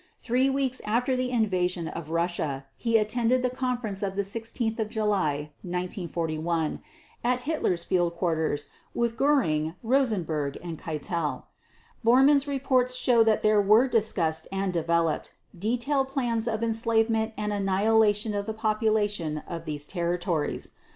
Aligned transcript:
Three 0.17 0.49
weeks 0.49 0.81
after 0.83 1.15
the 1.15 1.29
invasion 1.29 1.87
of 1.87 2.09
Russia, 2.09 2.65
he 2.75 2.97
attended 2.97 3.43
the 3.43 3.51
conference 3.51 4.01
of 4.01 4.17
16 4.25 4.75
July 4.89 5.51
1941 5.61 6.81
at 7.23 7.41
Hitler's 7.41 7.83
field 7.83 8.15
quarters 8.15 8.65
with 8.95 9.15
Göring, 9.15 9.75
Rosenberg, 9.83 10.57
and 10.63 10.79
Keitel; 10.79 11.43
Bormann's 12.03 12.47
reports 12.47 12.95
show 12.95 13.23
that 13.23 13.43
there 13.43 13.61
were 13.61 13.87
discussed 13.87 14.47
and 14.51 14.73
developed 14.73 15.33
detailed 15.55 16.07
plans 16.07 16.47
of 16.47 16.63
enslavement 16.63 17.33
and 17.37 17.53
annihilation 17.53 18.33
of 18.33 18.47
the 18.47 18.55
population 18.55 19.43
of 19.47 19.65
these 19.65 19.85
territories. 19.85 20.71